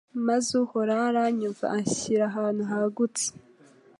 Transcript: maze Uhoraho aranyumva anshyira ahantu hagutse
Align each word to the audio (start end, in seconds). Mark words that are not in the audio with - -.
maze 0.27 0.51
Uhoraho 0.63 1.03
aranyumva 1.11 1.65
anshyira 1.77 2.23
ahantu 2.31 2.63
hagutse 2.71 3.27